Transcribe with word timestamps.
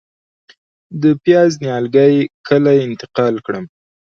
د 1.01 1.03
پیاز 1.23 1.51
نیالګي 1.63 2.17
کله 2.47 2.71
انتقال 2.87 3.35
کړم؟ 3.45 3.65